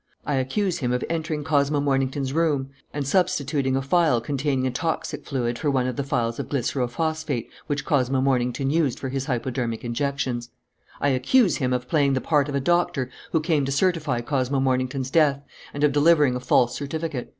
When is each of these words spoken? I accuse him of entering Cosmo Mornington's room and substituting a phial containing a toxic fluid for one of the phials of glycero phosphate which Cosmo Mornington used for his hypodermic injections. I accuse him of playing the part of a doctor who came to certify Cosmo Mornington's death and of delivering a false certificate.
I 0.25 0.37
accuse 0.37 0.79
him 0.79 0.91
of 0.93 1.03
entering 1.11 1.43
Cosmo 1.43 1.79
Mornington's 1.79 2.33
room 2.33 2.71
and 2.91 3.05
substituting 3.07 3.75
a 3.75 3.83
phial 3.83 4.19
containing 4.19 4.65
a 4.65 4.71
toxic 4.71 5.27
fluid 5.27 5.59
for 5.59 5.69
one 5.69 5.85
of 5.85 5.95
the 5.95 6.03
phials 6.03 6.39
of 6.39 6.49
glycero 6.49 6.89
phosphate 6.89 7.51
which 7.67 7.85
Cosmo 7.85 8.19
Mornington 8.19 8.71
used 8.71 8.97
for 8.97 9.09
his 9.09 9.25
hypodermic 9.25 9.83
injections. 9.83 10.49
I 10.99 11.09
accuse 11.09 11.57
him 11.57 11.71
of 11.71 11.87
playing 11.87 12.13
the 12.13 12.19
part 12.19 12.49
of 12.49 12.55
a 12.55 12.59
doctor 12.59 13.11
who 13.31 13.39
came 13.41 13.63
to 13.65 13.71
certify 13.71 14.21
Cosmo 14.21 14.59
Mornington's 14.59 15.11
death 15.11 15.43
and 15.71 15.83
of 15.83 15.91
delivering 15.91 16.35
a 16.35 16.39
false 16.39 16.75
certificate. 16.75 17.29